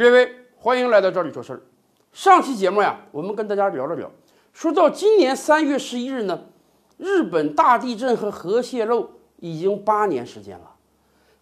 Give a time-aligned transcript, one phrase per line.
[0.00, 1.60] 列位，欢迎来到这里说事儿。
[2.10, 4.10] 上期节目呀，我们跟大家聊了聊，
[4.54, 6.46] 说到今年三月十一日呢，
[6.96, 9.10] 日本大地震和核泄漏
[9.40, 10.70] 已经八年时间了。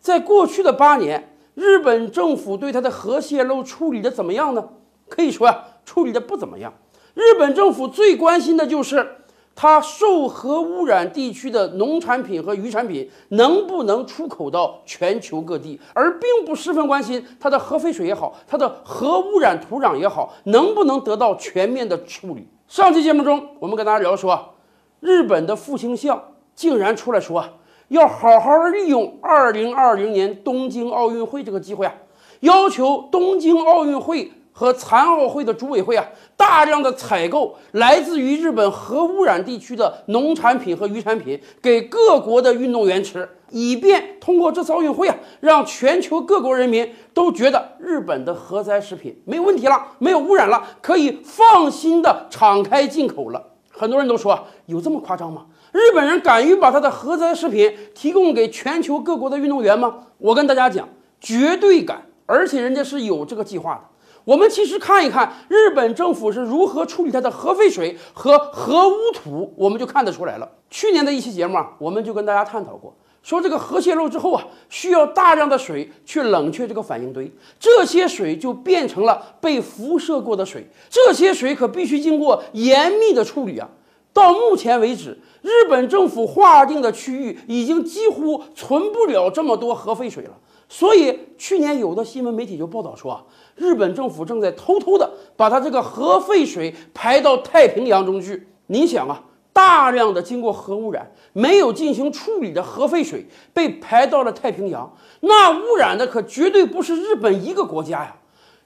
[0.00, 4.68] 在过去的八年，日本政府对它的核泄漏处理的怎么样呢？
[5.08, 6.74] 可以说呀，处理的不怎么样。
[7.14, 9.17] 日本政府最关心的就是
[9.60, 22.46] 它受核污染地区的农产品和渔产品能不能出口到全球各地，而并不十分关心它的核废水也好，它的核污染土壤也好，能不能得到全面的处理。
[22.68, 24.54] 上期节目中，我们跟大家聊说，
[25.00, 26.22] 日本的复兴相
[26.54, 27.44] 竟然出来说，
[27.88, 31.92] 要好好利用2020年东京奥运会这个机会啊，
[32.38, 34.30] 要求东京奥运会。
[34.58, 36.04] 和残奥会的组委会啊，
[36.36, 53.40] 大量的采购来自于日本核污染地区的农产品和渔产品，给各国的运动员吃，以便通过这次奥运会啊，让全球各国人民都觉得日本的核灾食品没有问题了，没有污染了，可以放心的敞开进口了。
[53.70, 55.46] 很多人都说，有这么夸张吗？
[55.70, 59.98] 日本人敢于把他的核灾食品提供给全球各国的运动员吗？
[60.18, 60.88] 我跟大家讲，
[61.20, 63.82] 绝对敢，而且人家是有这个计划的。
[64.24, 70.48] 我们其实看一看日本政府是如何处理它的核废水和核污土，我们就看得出来了。
[70.70, 83.68] 去年的一期节目啊，我们就跟大家探讨过，说这个核泄漏之后啊，需要大量的水去冷却这个反应堆，这些水就变成了被辐射过的水，这些水可必须经过严密的处理啊。
[84.12, 90.32] 到目前为止，日本政府划定的区域已经几乎存不了这么多核废水了。
[90.68, 93.24] 所以去年有的新闻媒体就报道说啊，
[93.56, 98.46] 日本政府正在偷偷的把它这个核废水排到太平洋中去。
[98.66, 108.14] 你想啊，大量的经过核污染、没有进行处理的核废水被排到了太平洋，那污染的可绝对不是日本一个国家呀。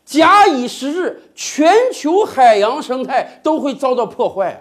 [0.05, 4.59] 假以时日，全球海洋生态都会遭到破坏啊。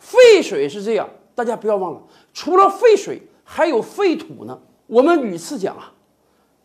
[0.00, 2.02] 废水是这样，大家不要忘了，
[2.34, 4.58] 除了废水，还有废土呢。
[4.88, 5.92] 我们屡次讲啊。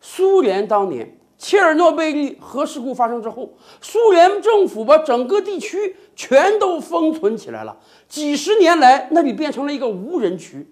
[0.06, 7.74] 苏联当年切尔诺贝利核事故发生之后，苏联政府把整个地区全都封存起来了。
[8.06, 10.70] 几十年来，那里变成了一个无人区。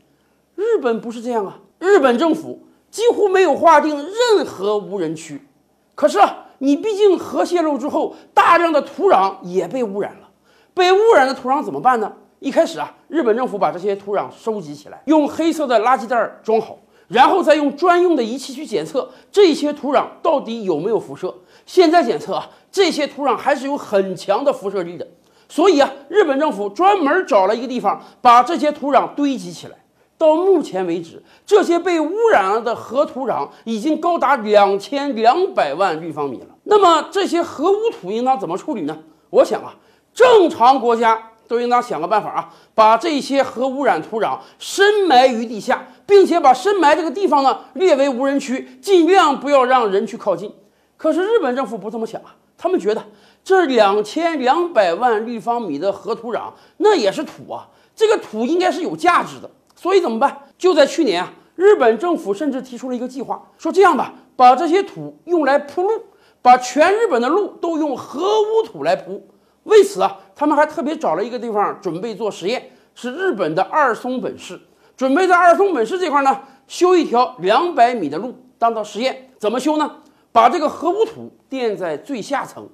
[0.54, 2.60] 日本不是这样啊，日本政府
[2.90, 5.40] 几乎没有划定任何无人区。
[5.94, 10.28] 可是啊，你毕竟核泄漏之后，大量的土壤也被污染了。
[10.74, 12.12] 被污染的土壤怎么办呢？
[12.40, 16.76] 一开始啊，日本政府把这些土壤收集起来，用黑色的垃圾袋装好。
[17.12, 21.32] 然后再用专用的仪器去检测这些土壤到底有没有辐射。
[21.66, 25.06] 现在检测啊，这些土壤还是有很强的辐射力的。
[25.46, 29.76] 所以啊，日本政府专门找了一个地方，把这些土壤堆积起来。
[30.16, 36.46] 到目前为止，这些被污染了的核土壤已经高达两千两百万立方米了。
[36.62, 38.96] 那么这些核污土应当怎么处理呢？
[39.28, 39.74] 我想啊，
[40.14, 41.31] 正常国家。
[41.52, 50.50] 都应当想个办法啊，把这些核污染土壤深埋于地下，并且把深埋这个地方呢列为无人区，尽量不要让人去靠近。
[50.96, 53.04] 可是日本政府不这么想啊，他们觉得
[53.44, 56.44] 这两千两百万立方米的核土壤
[56.78, 59.50] 那也是土啊，这个土应该是有价值的。
[59.76, 60.34] 所以怎么办？
[60.56, 65.90] 就在去年啊，日本政府甚至提出了一个计划，说这样吧，把这些土用来铺路，
[66.40, 69.22] 把全日本的路都用核污土来铺。
[69.64, 74.60] 为此啊，他们还特别找了一个地方准备做实验，是日本的二松本市，
[74.96, 79.30] 准备在二松本市这块呢修一条两百米的路当做实验。
[79.38, 79.90] 怎么修呢？
[80.32, 82.66] 把这个核污土垫在最下层，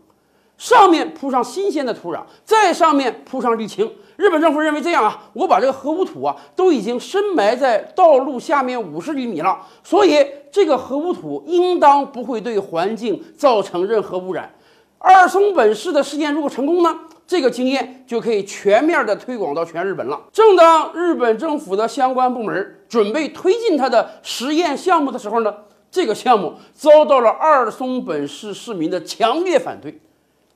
[0.57, 3.91] 上面铺上新鲜的土壤，在上面铺上沥青。
[4.17, 14.53] 日本政府认为这样啊，我把这个核污土啊都已经深埋在道路下面五十厘米了，所以这个核污土应当不会对环境造成任何污染。
[14.99, 20.21] 二松本市的试验如果成功呢，这个经验就可以全面的推广到全日本了。
[20.33, 25.55] 正当日本政府的相关部门准备推进它的实验项目的时候呢，
[25.91, 30.01] 这个项目遭到了二松本市市民的强烈反对。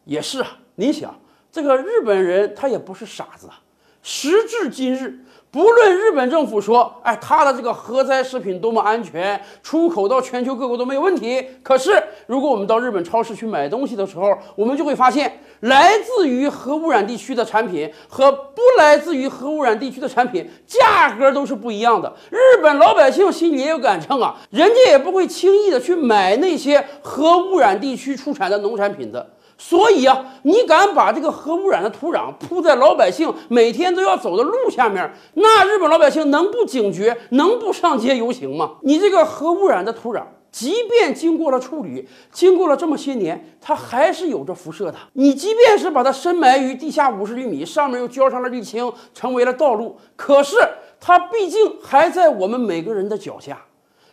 [0.05, 1.15] 也是啊，你想，
[1.53, 3.61] 这个日本人他也不是傻子啊，
[4.03, 5.21] 时至今日。
[5.51, 11.47] 不论日本政府说，哎，他的这个核灾食品多么安全，出口到全球各国都没有问题。
[11.63, 22.11] 可是，如果我们到日本超市去买东西的时候，我们就会发现，来自于核污染地区的产品和不来自于核污染地区的产品价格都是不一样的。
[22.31, 29.35] 日本老百姓心里也有杆秤啊，人家也不会轻易的去买那些核污染地区出产的农产品的。
[29.65, 38.73] 所以啊，你敢把这个核污染的土壤铺在老百姓每天都要走的路下面，那日本老百姓能不警觉，能不上街游行吗？
[38.83, 44.99] 你这个核污染的土壤即便经过了处理，经过了这么些年，它还是有着辐射的。
[45.13, 50.57] 你即便是把它深埋于地下五十厘米，上面又浇上了沥青，成为了道路，可是
[51.01, 53.67] 它毕竟还在我们每个人的脚下。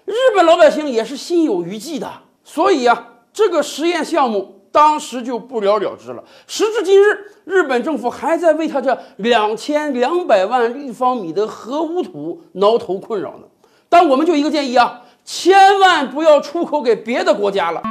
[0.06, 2.08] 日本老百姓也是心有余悸的，
[2.44, 6.24] 所以啊，这个实验项目当时就不了了之了。
[6.48, 13.44] 时至今日，日本政府还在为他这两千两百万立方米的核污土挠头困扰呢。
[13.88, 15.02] 但我们就一个建议啊。
[15.26, 17.84] 千万不要出口给别的国家了。